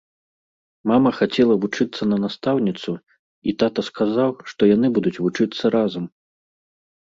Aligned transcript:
Мама 0.91 1.11
хацела 1.17 1.57
вучыцца 1.65 2.07
на 2.11 2.17
настаўніцу, 2.23 2.91
і 3.53 3.57
тата 3.61 3.81
сказаў, 3.93 4.31
што 4.55 4.61
яны 4.75 4.87
будуць 4.99 5.17
вучыцца 5.23 5.63
разам. 5.81 6.05